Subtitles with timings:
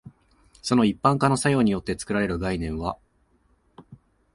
[0.63, 2.97] その一般化の作用によって作られる概念は、